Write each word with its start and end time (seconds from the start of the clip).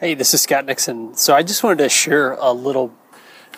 Hey, 0.00 0.14
this 0.14 0.32
is 0.32 0.42
Scott 0.42 0.64
Nixon. 0.64 1.16
So 1.16 1.34
I 1.34 1.42
just 1.42 1.64
wanted 1.64 1.78
to 1.78 1.88
share 1.88 2.34
a 2.34 2.52
little 2.52 2.94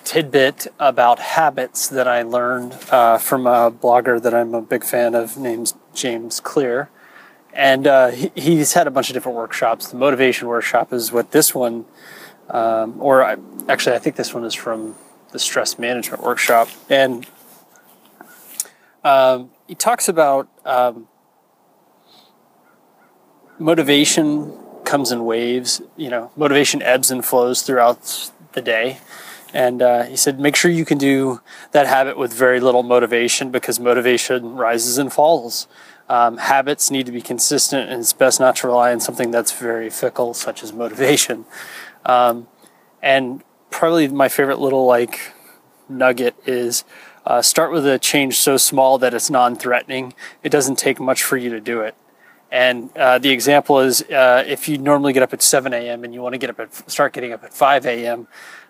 tidbit 0.04 0.68
about 0.78 1.18
habits 1.18 1.86
that 1.88 2.08
I 2.08 2.22
learned 2.22 2.78
uh, 2.90 3.18
from 3.18 3.46
a 3.46 3.70
blogger 3.70 4.22
that 4.22 4.32
I'm 4.32 4.54
a 4.54 4.62
big 4.62 4.82
fan 4.82 5.14
of 5.14 5.36
named 5.36 5.74
James 5.92 6.40
Clear. 6.40 6.88
And 7.52 7.86
uh, 7.86 8.08
he, 8.08 8.32
he's 8.34 8.72
had 8.72 8.86
a 8.86 8.90
bunch 8.90 9.10
of 9.10 9.14
different 9.14 9.36
workshops. 9.36 9.88
The 9.88 9.98
motivation 9.98 10.48
workshop 10.48 10.94
is 10.94 11.12
what 11.12 11.32
this 11.32 11.54
one, 11.54 11.84
um, 12.48 12.94
or 13.02 13.22
I, 13.22 13.36
actually, 13.68 13.96
I 13.96 13.98
think 13.98 14.16
this 14.16 14.32
one 14.32 14.46
is 14.46 14.54
from 14.54 14.94
the 15.32 15.38
stress 15.38 15.78
management 15.78 16.22
workshop. 16.22 16.68
And 16.88 17.26
um, 19.04 19.50
he 19.68 19.74
talks 19.74 20.08
about 20.08 20.48
um, 20.64 21.06
motivation 23.58 24.59
comes 24.90 25.12
in 25.12 25.24
waves. 25.24 25.80
You 25.96 26.10
know, 26.10 26.30
motivation 26.36 26.82
ebbs 26.82 27.10
and 27.10 27.24
flows 27.24 27.62
throughout 27.62 28.30
the 28.52 28.62
day. 28.62 28.98
And 29.52 29.82
uh, 29.82 30.04
he 30.04 30.16
said, 30.16 30.38
make 30.38 30.54
sure 30.54 30.70
you 30.70 30.84
can 30.84 30.98
do 30.98 31.40
that 31.72 31.86
habit 31.86 32.16
with 32.16 32.32
very 32.32 32.60
little 32.60 32.84
motivation 32.84 33.50
because 33.50 33.80
motivation 33.80 34.54
rises 34.54 34.98
and 34.98 35.12
falls. 35.12 35.66
Um, 36.08 36.38
habits 36.38 36.90
need 36.90 37.06
to 37.06 37.12
be 37.12 37.20
consistent, 37.20 37.90
and 37.90 38.00
it's 38.00 38.12
best 38.12 38.40
not 38.40 38.56
to 38.56 38.66
rely 38.66 38.92
on 38.92 39.00
something 39.00 39.30
that's 39.30 39.52
very 39.52 39.90
fickle, 39.90 40.34
such 40.34 40.62
as 40.62 40.72
motivation. 40.72 41.44
Um, 42.04 42.48
and 43.02 43.42
probably 43.70 44.08
my 44.08 44.28
favorite 44.28 44.58
little 44.58 44.86
like 44.86 45.32
nugget 45.88 46.34
is 46.46 46.84
uh, 47.26 47.42
start 47.42 47.70
with 47.70 47.86
a 47.86 47.98
change 47.98 48.38
so 48.38 48.56
small 48.56 48.98
that 48.98 49.14
it's 49.14 49.30
non-threatening. 49.30 50.14
It 50.42 50.50
doesn't 50.50 50.78
take 50.78 50.98
much 51.00 51.22
for 51.22 51.36
you 51.36 51.50
to 51.50 51.60
do 51.60 51.80
it. 51.80 51.94
And 52.50 52.94
uh, 52.96 53.18
the 53.18 53.30
example 53.30 53.80
is 53.80 54.02
uh, 54.02 54.44
if 54.46 54.68
you 54.68 54.78
normally 54.78 55.12
get 55.12 55.22
up 55.22 55.32
at 55.32 55.42
7 55.42 55.72
a.m. 55.72 56.04
and 56.04 56.12
you 56.12 56.20
want 56.20 56.32
to 56.34 56.38
get 56.38 56.50
up 56.50 56.58
at 56.58 56.90
start 56.90 57.12
getting 57.12 57.32
up 57.32 57.44
at 57.44 57.54
5 57.54 57.86
a.m. 57.86 58.26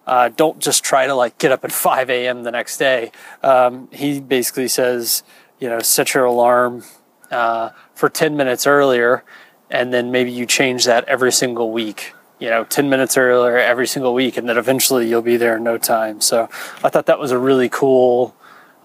Uh, 0.07 0.29
don't 0.29 0.59
just 0.59 0.85
try 0.85 1.07
to 1.07 1.15
like 1.15 1.39
get 1.39 1.53
up 1.53 1.65
at 1.65 1.73
5 1.73 2.11
a.m. 2.11 2.43
the 2.43 2.51
next 2.51 2.77
day. 2.77 3.11
Um, 3.43 3.89
he 3.91 4.21
basically 4.21 4.69
says, 4.69 5.23
you 5.59 5.69
know, 5.69 5.81
set 5.81 6.15
your 6.15 6.25
alarm 6.25 6.85
uh, 7.31 7.71
for 7.95 8.09
10 8.09 8.37
minutes 8.37 8.67
earlier, 8.67 9.25
and 9.71 9.93
then 9.93 10.11
maybe 10.11 10.31
you 10.31 10.47
change 10.47 10.85
that 10.85 11.05
every 11.05 11.33
single 11.33 11.71
week. 11.71 12.15
You 12.39 12.49
know, 12.49 12.65
10 12.65 12.89
minutes 12.89 13.17
earlier 13.17 13.59
every 13.59 13.87
single 13.87 14.15
week, 14.15 14.37
and 14.37 14.49
then 14.49 14.57
eventually 14.59 15.09
you'll 15.09 15.23
be 15.23 15.37
there 15.37 15.57
in 15.57 15.63
no 15.63 15.79
time. 15.79 16.21
So 16.21 16.49
I 16.83 16.89
thought 16.89 17.07
that 17.07 17.19
was 17.19 17.33
a 17.33 17.39
really 17.39 17.69
cool 17.69 18.35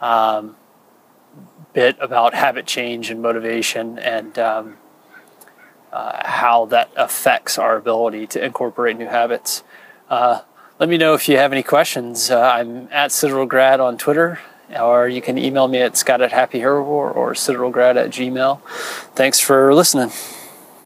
um, 0.01 0.55
bit 1.73 1.97
about 1.99 2.33
habit 2.33 2.65
change 2.65 3.09
and 3.09 3.21
motivation 3.21 3.99
and 3.99 4.37
um, 4.39 4.77
uh, 5.95 6.27
how 6.27 6.65
that 6.65 6.91
affects 6.97 7.57
our 7.57 7.77
ability 7.77 8.27
to 8.27 8.43
incorporate 8.43 8.97
new 8.97 9.07
habits. 9.07 9.63
Uh, 10.09 10.41
let 10.77 10.89
me 10.89 10.97
know 10.97 11.13
if 11.13 11.29
you 11.29 11.37
have 11.37 11.53
any 11.53 11.63
questions. 11.63 12.29
Uh, 12.29 12.41
I'm 12.41 12.89
at 12.91 13.11
CitadelGrad 13.11 13.79
on 13.79 13.97
Twitter, 13.97 14.39
or 14.77 15.07
you 15.07 15.21
can 15.21 15.37
email 15.37 15.69
me 15.69 15.77
at 15.77 15.95
scott 15.95 16.21
at 16.21 16.31
happyherbivore 16.31 17.15
or 17.15 17.33
citadelgrad 17.33 17.95
at 17.95 18.09
gmail. 18.09 18.59
Thanks 19.15 19.39
for 19.39 19.73
listening. 19.73 20.11